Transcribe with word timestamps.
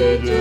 to 0.00 0.18
do. 0.22 0.39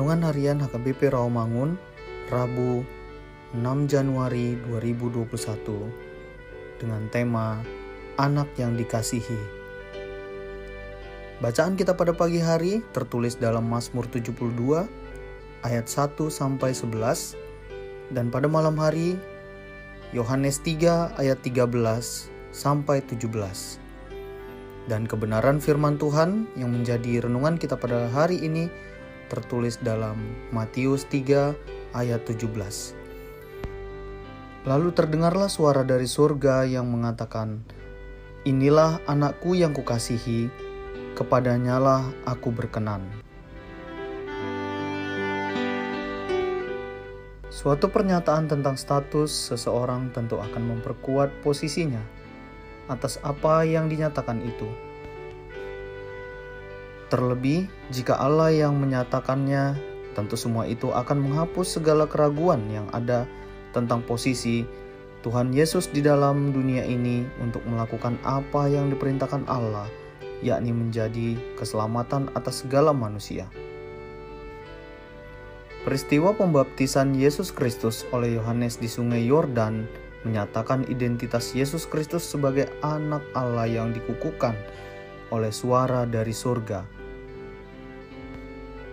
Harian 0.00 0.56
HKBP 0.64 1.12
Rawamangun, 1.12 1.76
Rabu 2.32 2.80
6 3.52 3.84
Januari 3.84 4.56
2021 4.64 5.28
dengan 6.80 7.04
tema 7.12 7.60
Anak 8.16 8.48
yang 8.56 8.80
Dikasihi. 8.80 9.36
Bacaan 11.44 11.76
kita 11.76 11.92
pada 11.92 12.16
pagi 12.16 12.40
hari 12.40 12.80
tertulis 12.96 13.36
dalam 13.36 13.68
Mazmur 13.68 14.08
72 14.08 14.88
ayat 15.68 15.84
1 15.84 16.16
sampai 16.32 16.72
11 16.72 17.36
dan 18.16 18.32
pada 18.32 18.48
malam 18.48 18.80
hari 18.80 19.20
Yohanes 20.16 20.64
3 20.64 21.20
ayat 21.20 21.44
13 21.44 21.68
sampai 22.56 23.04
17. 23.04 23.28
Dan 24.88 25.04
kebenaran 25.04 25.60
firman 25.60 26.00
Tuhan 26.00 26.48
yang 26.56 26.72
menjadi 26.72 27.28
renungan 27.28 27.60
kita 27.60 27.76
pada 27.76 28.08
hari 28.08 28.40
ini 28.40 28.66
tertulis 29.30 29.78
dalam 29.78 30.18
Matius 30.50 31.06
3 31.06 31.54
ayat 31.94 32.26
17. 32.26 32.98
Lalu 34.66 34.90
terdengarlah 34.90 35.46
suara 35.46 35.86
dari 35.86 36.10
surga 36.10 36.66
yang 36.66 36.90
mengatakan, 36.90 37.62
Inilah 38.42 38.98
anakku 39.06 39.54
yang 39.54 39.70
kukasihi, 39.70 40.50
kepadanyalah 41.14 42.10
aku 42.26 42.50
berkenan. 42.50 43.06
Suatu 47.52 47.92
pernyataan 47.92 48.48
tentang 48.48 48.80
status 48.80 49.28
seseorang 49.52 50.08
tentu 50.16 50.40
akan 50.40 50.76
memperkuat 50.76 51.44
posisinya 51.44 52.00
atas 52.88 53.20
apa 53.20 53.68
yang 53.68 53.86
dinyatakan 53.86 54.40
itu. 54.40 54.89
Terlebih, 57.10 57.66
jika 57.90 58.14
Allah 58.14 58.54
yang 58.54 58.78
menyatakannya, 58.78 59.74
tentu 60.14 60.38
semua 60.38 60.70
itu 60.70 60.94
akan 60.94 61.18
menghapus 61.26 61.82
segala 61.82 62.06
keraguan 62.06 62.62
yang 62.70 62.86
ada 62.94 63.26
tentang 63.74 64.06
posisi 64.06 64.62
Tuhan 65.26 65.50
Yesus 65.50 65.90
di 65.90 66.06
dalam 66.06 66.54
dunia 66.54 66.86
ini 66.86 67.26
untuk 67.42 67.66
melakukan 67.66 68.14
apa 68.22 68.70
yang 68.70 68.94
diperintahkan 68.94 69.42
Allah, 69.50 69.90
yakni 70.38 70.70
menjadi 70.70 71.34
keselamatan 71.58 72.30
atas 72.38 72.62
segala 72.62 72.94
manusia. 72.94 73.50
Peristiwa 75.82 76.30
pembaptisan 76.30 77.18
Yesus 77.18 77.50
Kristus 77.50 78.06
oleh 78.14 78.38
Yohanes 78.38 78.78
di 78.78 78.86
Sungai 78.86 79.26
Yordan 79.26 79.82
menyatakan 80.22 80.86
identitas 80.86 81.58
Yesus 81.58 81.90
Kristus 81.90 82.22
sebagai 82.22 82.70
anak 82.86 83.24
Allah 83.34 83.66
yang 83.66 83.90
dikukuhkan 83.90 84.54
oleh 85.30 85.54
suara 85.54 86.06
dari 86.06 86.34
surga 86.34 87.00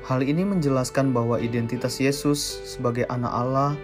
Hal 0.08 0.24
ini 0.24 0.48
menjelaskan 0.48 1.12
bahwa 1.12 1.36
identitas 1.36 2.00
Yesus 2.00 2.40
sebagai 2.64 3.04
anak 3.12 3.28
Allah 3.28 3.76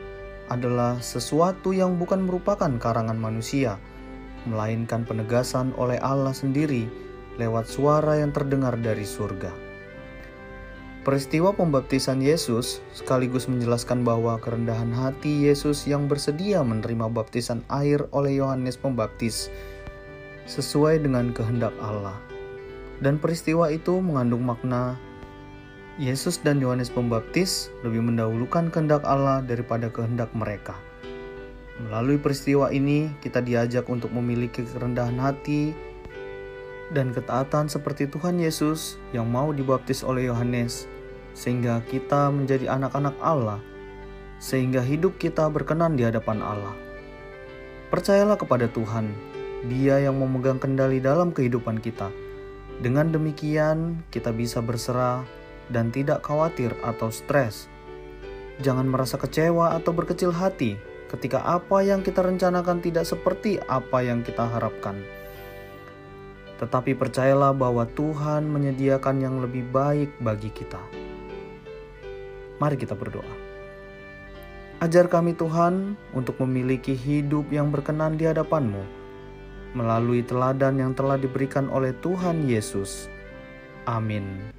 adalah 0.48 0.96
sesuatu 1.04 1.76
yang 1.76 2.00
bukan 2.00 2.24
merupakan 2.24 2.72
karangan 2.80 3.20
manusia, 3.20 3.76
melainkan 4.48 5.04
penegasan 5.04 5.76
oleh 5.76 6.00
Allah 6.00 6.32
sendiri 6.32 6.88
lewat 7.36 7.68
suara 7.68 8.24
yang 8.24 8.32
terdengar 8.32 8.80
dari 8.80 9.04
surga. 9.04 9.52
Peristiwa 11.04 11.52
pembaptisan 11.52 12.24
Yesus 12.24 12.80
sekaligus 12.96 13.52
menjelaskan 13.52 14.08
bahwa 14.08 14.40
kerendahan 14.40 14.96
hati 14.96 15.52
Yesus 15.52 15.84
yang 15.84 16.08
bersedia 16.08 16.64
menerima 16.64 17.12
baptisan 17.12 17.60
air 17.68 18.08
oleh 18.16 18.40
Yohanes 18.40 18.80
Pembaptis 18.80 19.52
sesuai 20.48 21.04
dengan 21.04 21.36
kehendak 21.36 21.76
Allah. 21.84 22.16
Dan 23.02 23.18
peristiwa 23.18 23.72
itu 23.74 23.98
mengandung 24.04 24.46
makna 24.46 25.00
Yesus 26.02 26.42
dan 26.42 26.58
Yohanes 26.58 26.90
Pembaptis 26.90 27.70
lebih 27.86 28.02
mendahulukan 28.02 28.74
kehendak 28.74 29.06
Allah 29.06 29.46
daripada 29.46 29.94
kehendak 29.94 30.34
mereka. 30.34 30.74
Melalui 31.86 32.18
peristiwa 32.18 32.74
ini, 32.74 33.14
kita 33.22 33.42
diajak 33.42 33.86
untuk 33.90 34.10
memiliki 34.14 34.66
kerendahan 34.66 35.18
hati 35.22 35.74
dan 36.94 37.14
ketaatan 37.14 37.66
seperti 37.66 38.10
Tuhan 38.10 38.38
Yesus 38.38 39.02
yang 39.14 39.30
mau 39.30 39.50
dibaptis 39.54 40.06
oleh 40.06 40.30
Yohanes, 40.30 40.86
sehingga 41.34 41.82
kita 41.90 42.30
menjadi 42.30 42.74
anak-anak 42.74 43.18
Allah, 43.22 43.62
sehingga 44.38 44.82
hidup 44.86 45.18
kita 45.18 45.50
berkenan 45.50 45.98
di 45.98 46.06
hadapan 46.06 46.42
Allah. 46.42 46.74
Percayalah 47.90 48.38
kepada 48.38 48.66
Tuhan, 48.70 49.14
Dia 49.70 50.02
yang 50.02 50.18
memegang 50.18 50.58
kendali 50.58 50.98
dalam 50.98 51.30
kehidupan 51.30 51.82
kita. 51.82 52.23
Dengan 52.82 53.14
demikian, 53.14 54.02
kita 54.10 54.34
bisa 54.34 54.58
berserah 54.64 55.22
dan 55.70 55.94
tidak 55.94 56.26
khawatir 56.26 56.74
atau 56.82 57.14
stres. 57.14 57.70
Jangan 58.66 58.90
merasa 58.90 59.20
kecewa 59.22 59.78
atau 59.78 59.94
berkecil 59.94 60.34
hati 60.34 60.78
ketika 61.14 61.46
apa 61.46 61.86
yang 61.86 62.02
kita 62.02 62.26
rencanakan 62.26 62.82
tidak 62.82 63.06
seperti 63.06 63.62
apa 63.70 64.02
yang 64.02 64.26
kita 64.26 64.50
harapkan. 64.50 64.98
Tetapi 66.58 66.98
percayalah 66.98 67.54
bahwa 67.54 67.86
Tuhan 67.94 68.50
menyediakan 68.50 69.22
yang 69.22 69.36
lebih 69.38 69.68
baik 69.70 70.10
bagi 70.22 70.50
kita. 70.50 70.82
Mari 72.58 72.78
kita 72.78 72.98
berdoa. 72.98 73.36
Ajar 74.82 75.08
kami 75.08 75.38
Tuhan 75.38 75.96
untuk 76.12 76.42
memiliki 76.44 76.98
hidup 76.98 77.48
yang 77.54 77.70
berkenan 77.70 78.18
di 78.18 78.28
hadapan-Mu 78.28 79.03
melalui 79.74 80.26
teladan 80.26 80.80
yang 80.80 80.94
telah 80.94 81.18
diberikan 81.18 81.70
oleh 81.70 81.94
Tuhan 82.02 82.46
Yesus. 82.46 83.10
Amin. 83.86 84.54